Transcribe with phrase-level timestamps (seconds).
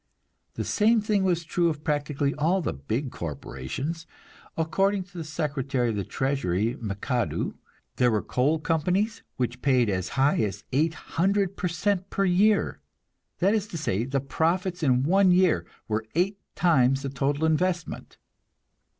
[0.55, 4.07] The same thing was true of practically all the big corporations.
[4.57, 7.53] According to Secretary of the Treasury McAdoo,
[7.97, 12.79] there were coal companies which paid as high as eight hundred per cent per year;
[13.37, 18.17] that is to say, the profits in one year were eight times the total investment.